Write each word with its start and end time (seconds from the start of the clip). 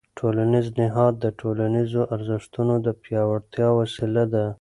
ټولنیز 0.19 0.67
نهاد 0.79 1.13
د 1.23 1.25
ټولنیزو 1.39 2.01
ارزښتونو 2.15 2.73
د 2.85 2.87
پیاوړتیا 3.01 3.67
وسیله 3.79 4.23
ده. 4.33 4.45